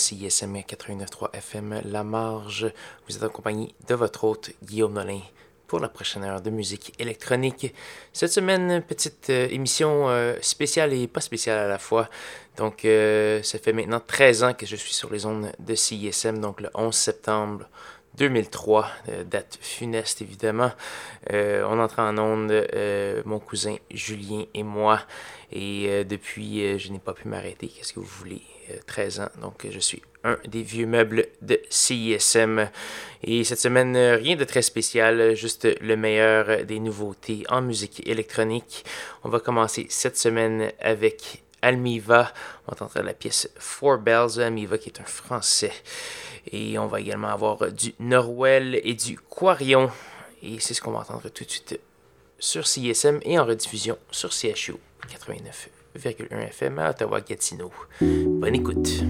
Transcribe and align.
CISM 0.00 0.56
89.3 0.56 1.34
FM 1.34 1.82
La 1.84 2.02
Marge. 2.02 2.72
Vous 3.06 3.16
êtes 3.16 3.22
accompagné 3.22 3.74
de 3.86 3.94
votre 3.94 4.24
hôte 4.24 4.50
Guillaume 4.64 4.94
Nolin 4.94 5.20
pour 5.66 5.78
la 5.78 5.90
prochaine 5.90 6.24
heure 6.24 6.40
de 6.40 6.48
musique 6.48 6.94
électronique. 6.98 7.74
Cette 8.14 8.32
semaine, 8.32 8.80
petite 8.80 9.28
euh, 9.28 9.46
émission 9.50 10.08
euh, 10.08 10.36
spéciale 10.40 10.94
et 10.94 11.06
pas 11.06 11.20
spéciale 11.20 11.58
à 11.58 11.68
la 11.68 11.78
fois. 11.78 12.08
Donc, 12.56 12.86
euh, 12.86 13.42
ça 13.42 13.58
fait 13.58 13.74
maintenant 13.74 14.00
13 14.00 14.42
ans 14.42 14.54
que 14.54 14.64
je 14.64 14.74
suis 14.74 14.94
sur 14.94 15.12
les 15.12 15.26
ondes 15.26 15.52
de 15.58 15.74
CISM, 15.74 16.40
donc 16.40 16.62
le 16.62 16.70
11 16.74 16.94
septembre 16.94 17.68
2003, 18.20 18.86
date 19.24 19.58
funeste 19.60 20.22
évidemment. 20.22 20.70
on 21.32 21.80
entre 21.80 22.00
en 22.00 22.16
onde, 22.18 22.66
mon 23.24 23.38
cousin 23.40 23.76
Julien 23.90 24.44
et 24.54 24.62
moi. 24.62 25.00
Et 25.52 25.86
euh, 25.88 26.04
depuis, 26.04 26.64
euh, 26.64 26.78
je 26.78 26.92
n'ai 26.92 26.98
pas 26.98 27.12
pu 27.12 27.28
m'arrêter. 27.28 27.68
Qu'est-ce 27.68 27.92
que 27.92 28.00
vous 28.00 28.06
voulez? 28.06 28.42
13 28.86 29.18
euh, 29.18 29.24
ans. 29.24 29.28
Donc, 29.42 29.66
je 29.68 29.78
suis 29.80 30.02
un 30.22 30.38
des 30.46 30.62
vieux 30.62 30.86
meubles 30.86 31.26
de 31.42 31.60
CISM. 31.70 32.70
Et 33.24 33.42
cette 33.42 33.58
semaine, 33.58 33.96
rien 33.96 34.36
de 34.36 34.44
très 34.44 34.62
spécial, 34.62 35.34
juste 35.34 35.66
le 35.80 35.96
meilleur 35.96 36.64
des 36.64 36.78
nouveautés 36.78 37.42
en 37.48 37.62
musique 37.62 38.06
électronique. 38.06 38.84
On 39.24 39.28
va 39.28 39.40
commencer 39.40 39.86
cette 39.88 40.16
semaine 40.16 40.70
avec 40.80 41.42
Almiva. 41.62 42.32
On 42.66 42.72
va 42.72 42.84
entendre 42.84 43.06
la 43.06 43.14
pièce 43.14 43.50
Four 43.58 43.98
Bells. 43.98 44.40
Almiva 44.40 44.78
qui 44.78 44.88
est 44.88 45.00
un 45.00 45.04
français. 45.04 45.72
Et 46.50 46.78
on 46.78 46.86
va 46.86 47.00
également 47.00 47.28
avoir 47.28 47.70
du 47.72 47.94
Norwell 47.98 48.80
et 48.82 48.94
du 48.94 49.18
Quarion. 49.18 49.90
Et 50.42 50.58
c'est 50.60 50.74
ce 50.74 50.80
qu'on 50.80 50.92
va 50.92 51.00
entendre 51.00 51.28
tout 51.28 51.44
de 51.44 51.50
suite 51.50 51.80
sur 52.38 52.66
CISM 52.66 53.20
et 53.22 53.38
en 53.38 53.44
rediffusion 53.44 53.98
sur 54.10 54.30
CHU. 54.32 54.74
89,1 55.08 56.48
FM 56.48 56.78
à 56.78 56.90
Ottawa-Gatineau. 56.90 57.72
Bonne 58.00 58.54
écoute. 58.54 59.02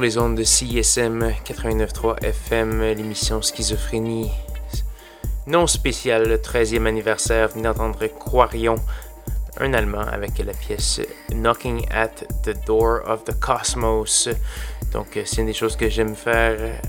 Les 0.00 0.18
ondes 0.18 0.36
de 0.36 0.44
CISM 0.44 1.30
89.3 1.44 2.24
FM, 2.24 2.80
l'émission 2.92 3.42
Schizophrénie 3.42 4.30
non 5.46 5.66
spéciale, 5.66 6.26
le 6.26 6.38
13e 6.38 6.86
anniversaire. 6.86 7.48
Venez 7.48 7.64
d'entendre 7.64 8.06
Quarion, 8.06 8.76
un 9.58 9.74
Allemand, 9.74 10.06
avec 10.06 10.38
la 10.38 10.54
pièce 10.54 11.00
Knocking 11.30 11.86
at 11.90 12.24
the 12.44 12.56
Door 12.66 13.00
of 13.06 13.24
the 13.24 13.38
Cosmos. 13.38 14.28
Donc, 14.92 15.16
euh, 15.16 15.22
c'est 15.26 15.42
une 15.42 15.46
des 15.46 15.52
choses 15.54 15.76
que 15.76 15.88
j'aime 15.90 16.14
faire 16.14 16.80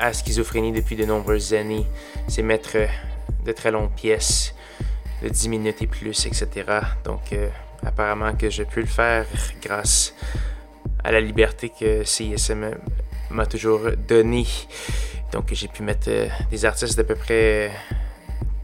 à 0.00 0.12
Schizophrénie 0.12 0.72
depuis 0.72 0.96
de 0.96 1.04
nombreuses 1.04 1.54
années. 1.54 1.86
C'est 2.28 2.42
mettre 2.42 2.76
de 3.44 3.52
très 3.52 3.70
longues 3.70 3.92
pièces, 3.94 4.54
de 5.22 5.28
10 5.28 5.48
minutes 5.48 5.82
et 5.82 5.86
plus, 5.86 6.26
etc. 6.26 6.48
Donc, 7.04 7.32
euh, 7.32 7.48
apparemment 7.86 8.34
que 8.34 8.50
je 8.50 8.64
peux 8.64 8.80
le 8.80 8.86
faire 8.86 9.26
grâce 9.62 10.14
à 10.34 10.51
la 11.10 11.20
liberté 11.20 11.70
que 11.70 12.04
CISM 12.04 12.76
m'a 13.30 13.46
toujours 13.46 13.80
donnée. 14.08 14.46
Donc 15.32 15.52
j'ai 15.52 15.68
pu 15.68 15.82
mettre 15.82 16.08
euh, 16.08 16.28
des 16.50 16.64
artistes 16.64 16.96
d'à 16.96 17.04
peu 17.04 17.14
près 17.14 17.68
euh, 17.68 17.68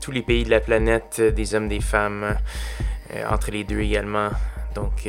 tous 0.03 0.11
les 0.11 0.23
pays 0.23 0.45
de 0.45 0.51
la 0.51 0.61
planète, 0.61 1.17
euh, 1.19 1.31
des 1.31 1.55
hommes, 1.55 1.69
des 1.69 1.81
femmes, 1.81 2.37
entre 3.31 3.51
les 3.51 3.65
deux 3.65 3.81
également. 3.81 4.29
Donc 4.75 5.09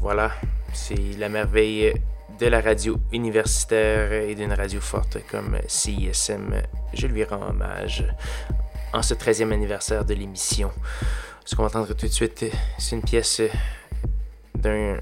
voilà, 0.00 0.30
c'est 0.72 1.18
la 1.18 1.28
merveille 1.28 1.92
de 2.38 2.46
la 2.46 2.60
radio 2.60 2.96
universitaire 3.12 4.12
et 4.12 4.36
d'une 4.36 4.52
radio 4.52 4.80
forte 4.80 5.18
comme 5.28 5.58
CISM. 5.66 6.62
Je 6.94 7.08
lui 7.08 7.24
rends 7.24 7.48
hommage 7.48 8.04
en 8.92 9.02
ce 9.02 9.14
13e 9.14 9.52
anniversaire 9.52 10.04
de 10.04 10.14
l'émission. 10.14 10.70
Ce 11.44 11.56
qu'on 11.56 11.62
va 11.62 11.68
entendre 11.68 11.92
tout 11.94 12.06
de 12.06 12.12
suite, 12.12 12.46
c'est 12.78 12.94
une 12.94 13.02
pièce 13.02 13.42
d'un 14.54 14.98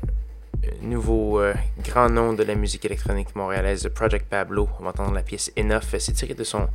nouveau 0.82 1.40
euh, 1.40 1.54
grand 1.84 2.08
nom 2.08 2.32
de 2.32 2.42
la 2.42 2.54
musique 2.54 2.84
électronique 2.84 3.34
montréalaise, 3.34 3.88
Project 3.94 4.26
Pablo. 4.28 4.68
On 4.78 4.84
va 4.84 4.90
entendre 4.90 5.14
la 5.14 5.22
pièce 5.22 5.52
Enough. 5.58 5.96
C'est 5.98 6.12
tiré 6.12 6.34
de 6.34 6.44
son 6.44 6.68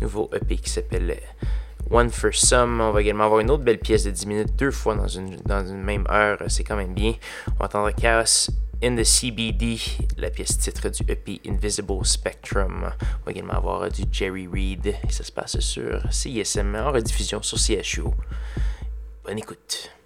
nouveau 0.00 0.30
EP 0.34 0.56
qui 0.56 0.70
s'appelle 0.70 1.10
euh, 1.10 1.46
One 1.90 2.10
for 2.10 2.34
Some. 2.34 2.80
On 2.80 2.92
va 2.92 3.00
également 3.00 3.24
avoir 3.24 3.40
une 3.40 3.50
autre 3.50 3.64
belle 3.64 3.78
pièce 3.78 4.04
de 4.04 4.10
10 4.10 4.26
minutes, 4.26 4.56
deux 4.56 4.70
fois 4.70 4.94
dans 4.94 5.08
une, 5.08 5.36
dans 5.44 5.66
une 5.66 5.82
même 5.82 6.06
heure. 6.10 6.38
C'est 6.48 6.64
quand 6.64 6.76
même 6.76 6.94
bien. 6.94 7.14
On 7.48 7.58
va 7.60 7.66
entendre 7.66 7.90
Chaos 7.94 8.50
in 8.82 8.96
the 8.96 9.04
CBD, 9.04 9.80
la 10.16 10.30
pièce 10.30 10.58
titre 10.58 10.88
du 10.88 11.02
EP 11.10 11.40
Invisible 11.46 12.04
Spectrum. 12.04 12.92
On 13.22 13.24
va 13.24 13.30
également 13.32 13.54
avoir 13.54 13.90
du 13.90 14.04
Jerry 14.10 14.46
Reed. 14.46 14.86
Et 14.86 15.12
ça 15.12 15.24
se 15.24 15.32
passe 15.32 15.58
sur 15.60 16.00
CISM 16.12 16.74
en 16.76 16.92
rediffusion 16.92 17.42
sur 17.42 17.58
CHU. 17.58 18.04
Bonne 19.24 19.38
écoute. 19.38 19.97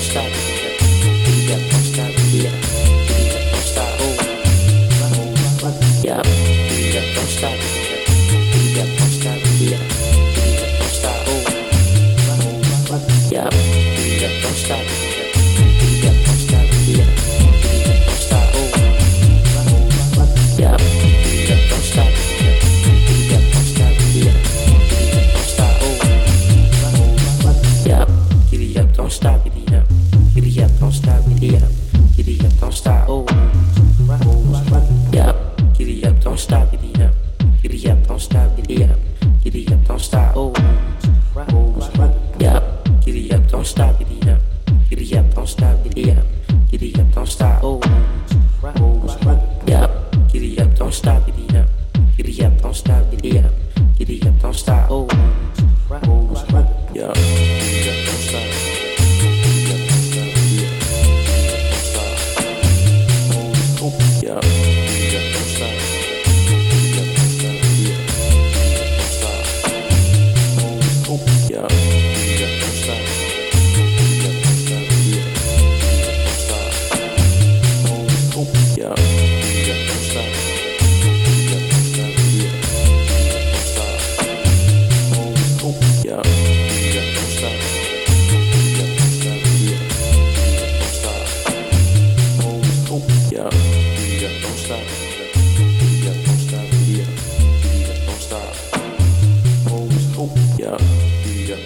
Stop. 0.00 0.62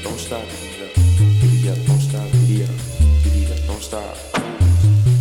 don't 0.03 0.19
stop, 0.19 0.43
do 0.43 1.49
that 1.63 1.87
don't 1.87 2.01
stop, 2.01 2.31
do 2.33 2.59
that 3.47 3.67
don't 3.67 3.83
stop. 3.83 4.17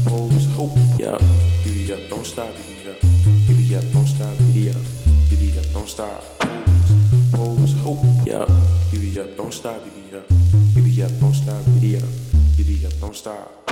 Pose 0.05 0.47
hope, 0.55 0.78
yeah. 0.97 1.18
Do 1.63 2.09
don't 2.09 2.26
stop, 2.26 2.49
do 2.55 3.70
that 3.70 3.93
don't 3.93 4.07
stop, 4.07 4.38
do 4.53 4.72
that 5.51 5.74
don't 5.74 5.88
stop. 5.88 6.24
Pose 7.32 7.74
hope, 7.84 8.05
yeah. 8.26 8.45
Do 8.91 9.26
don't 9.36 9.53
stop, 9.53 9.84
do 9.84 9.91
that 10.11 11.20
don't 11.20 11.34
stop, 11.36 11.63
do 11.82 11.99
that 11.99 12.99
don't 12.99 13.16
stop. 13.16 13.72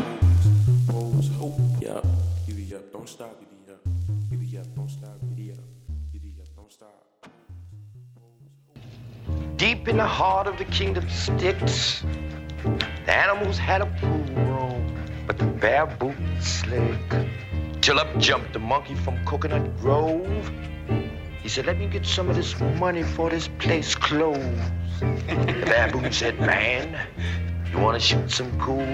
Pose 0.87 1.29
hope, 1.39 1.59
yeah. 1.81 2.01
Do 2.45 2.53
don't 2.91 3.09
stop, 3.09 3.35
do 4.29 4.37
that 4.51 4.75
don't 4.75 4.89
stop. 4.89 5.22
Deep 9.63 9.87
in 9.87 9.95
the 9.95 10.05
heart 10.05 10.45
of 10.45 10.57
the 10.57 10.65
kingdom 10.65 11.07
sticks, 11.09 12.03
the 13.05 13.13
animals 13.13 13.57
had 13.57 13.79
a 13.79 13.85
pool 13.85 14.25
room, 14.43 15.01
but 15.25 15.37
the 15.37 15.45
bear 15.45 15.85
boot 15.85 16.17
slick. 16.41 16.99
Till 17.79 17.97
up 17.97 18.09
jumped 18.17 18.51
the 18.51 18.59
monkey 18.59 18.93
from 18.93 19.23
Coconut 19.23 19.77
Grove. 19.79 20.51
He 21.41 21.47
said, 21.47 21.65
let 21.65 21.77
me 21.79 21.87
get 21.87 22.05
some 22.05 22.29
of 22.29 22.35
this 22.35 22.59
money 22.77 23.03
for 23.03 23.29
this 23.29 23.47
place 23.57 23.95
closed. 23.95 24.41
the 24.99 25.63
baboon 25.65 26.11
said, 26.11 26.37
man, 26.41 26.99
you 27.71 27.79
want 27.79 27.95
to 27.97 28.05
shoot 28.05 28.29
some 28.29 28.51
cool? 28.59 28.85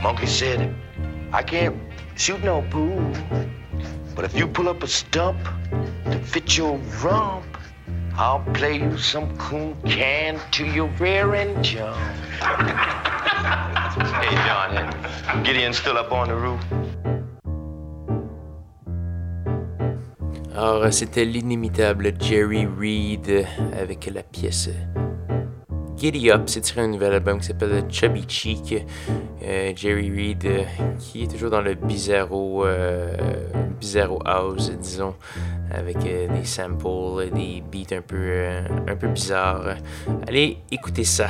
Monkey 0.00 0.26
said, 0.26 0.72
I 1.32 1.42
can't 1.42 1.76
shoot 2.14 2.44
no 2.44 2.62
pool. 2.70 3.12
But 4.14 4.26
if 4.26 4.36
you 4.36 4.46
pull 4.46 4.68
up 4.68 4.84
a 4.84 4.86
stump 4.86 5.40
to 6.04 6.20
fit 6.20 6.56
your 6.56 6.78
rump, 7.02 7.53
I'll 8.16 8.44
play 8.54 8.78
you 8.78 8.96
some 8.96 9.36
cool 9.38 9.74
can 9.84 10.38
to 10.52 10.64
your 10.64 10.86
rear 11.00 11.34
end 11.34 11.64
jump. 11.64 11.96
hey, 14.22 14.36
John, 14.46 14.76
and 14.76 15.44
Gideon 15.44 15.72
still 15.72 15.98
up 15.98 16.12
on 16.12 16.28
the 16.28 16.36
roof? 16.36 16.60
Alors, 20.54 20.92
c'était 20.92 21.24
l'inimitable 21.24 22.12
Jerry 22.20 22.64
Reed 22.64 23.44
avec 23.76 24.08
la 24.14 24.22
pièce 24.22 24.70
Giddy 26.04 26.30
Up. 26.30 26.42
C'est 26.48 26.60
tiré 26.60 26.82
un 26.82 26.88
nouvel 26.88 27.14
album 27.14 27.40
qui 27.40 27.46
s'appelle 27.46 27.82
Chubby 27.90 28.26
Cheek. 28.28 28.84
Euh, 29.42 29.72
Jerry 29.74 30.10
Reed, 30.10 30.44
euh, 30.44 30.64
qui 30.98 31.22
est 31.22 31.26
toujours 31.28 31.48
dans 31.48 31.62
le 31.62 31.72
bizarro, 31.72 32.66
euh, 32.66 33.16
bizarro 33.80 34.20
house, 34.26 34.70
disons, 34.72 35.14
avec 35.70 35.96
des 36.00 36.44
samples, 36.44 37.30
des 37.32 37.62
beats 37.62 37.96
un 37.96 38.02
peu, 38.02 38.46
un 38.86 38.96
peu 38.96 39.08
bizarres. 39.08 39.76
Allez, 40.28 40.58
écoutez 40.70 41.04
ça. 41.04 41.28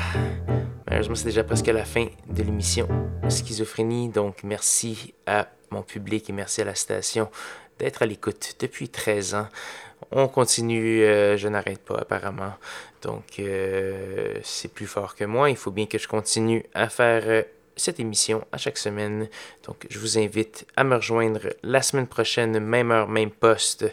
Malheureusement, 0.89 1.15
c'est 1.15 1.27
déjà 1.27 1.45
presque 1.45 1.69
la 1.69 1.85
fin 1.85 2.07
de 2.29 2.43
l'émission 2.43 2.89
Schizophrénie, 3.29 4.09
donc 4.09 4.43
merci 4.43 5.15
à 5.25 5.47
mon 5.71 5.83
public 5.83 6.29
et 6.29 6.33
merci 6.33 6.63
à 6.63 6.65
la 6.65 6.75
station 6.75 7.29
d'être 7.79 8.03
à 8.03 8.07
l'écoute 8.07 8.57
depuis 8.59 8.89
13 8.89 9.37
ans. 9.37 9.47
On 10.11 10.27
continue, 10.27 11.01
je 11.01 11.49
n'arrête 11.49 11.79
pas 11.79 11.99
apparemment. 11.99 12.55
Donc 13.05 13.39
euh, 13.39 14.39
c'est 14.43 14.73
plus 14.73 14.87
fort 14.87 15.15
que 15.15 15.25
moi. 15.25 15.51
Il 15.51 15.57
faut 15.57 15.71
bien 15.71 15.87
que 15.87 15.99
je 15.99 16.09
continue 16.09 16.65
à 16.75 16.89
faire 16.89 17.23
euh, 17.27 17.43
cette 17.77 18.01
émission 18.01 18.45
à 18.51 18.59
chaque 18.59 18.79
semaine. 18.79 19.29
Donc 19.67 19.87
je 19.91 19.99
vous 19.99 20.19
invite 20.19 20.67
à 20.77 20.85
me 20.85 20.97
rejoindre 20.97 21.51
la 21.63 21.83
semaine 21.83 22.07
prochaine, 22.07 22.59
même 22.59 22.91
heure, 22.91 23.09
même 23.09 23.31
poste, 23.31 23.85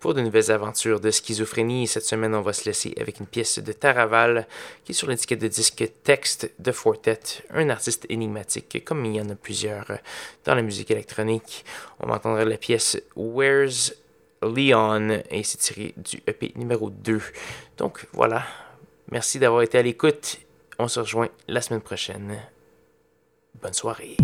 pour 0.00 0.14
de 0.14 0.20
nouvelles 0.20 0.50
aventures 0.50 1.00
de 1.00 1.10
schizophrénie. 1.10 1.86
Cette 1.86 2.04
semaine, 2.04 2.34
on 2.34 2.42
va 2.42 2.52
se 2.52 2.64
laisser 2.66 2.92
avec 3.00 3.20
une 3.20 3.26
pièce 3.26 3.58
de 3.58 3.72
Taraval 3.72 4.46
qui 4.84 4.92
est 4.92 4.94
sur 4.94 5.08
l'étiquette 5.08 5.40
de 5.40 5.48
disque 5.48 5.88
Texte 6.02 6.50
de 6.58 6.72
Fortet, 6.72 7.20
un 7.50 7.70
artiste 7.70 8.04
énigmatique 8.10 8.84
comme 8.84 9.04
il 9.06 9.16
y 9.16 9.20
en 9.20 9.30
a 9.30 9.34
plusieurs 9.34 9.98
dans 10.44 10.54
la 10.54 10.62
musique 10.62 10.90
électronique. 10.90 11.64
On 12.00 12.08
va 12.08 12.16
entendre 12.16 12.42
la 12.42 12.58
pièce 12.58 13.00
Where's 13.16 13.94
Leon 14.42 15.22
et 15.30 15.42
c'est 15.42 15.58
tiré 15.58 15.94
du 15.96 16.22
EP 16.26 16.52
numéro 16.56 16.90
2. 16.90 17.20
Donc 17.78 18.06
voilà, 18.12 18.44
merci 19.10 19.38
d'avoir 19.38 19.62
été 19.62 19.78
à 19.78 19.82
l'écoute. 19.82 20.38
On 20.78 20.88
se 20.88 21.00
rejoint 21.00 21.28
la 21.48 21.60
semaine 21.60 21.82
prochaine. 21.82 22.38
Bonne 23.60 23.74
soirée. 23.74 24.16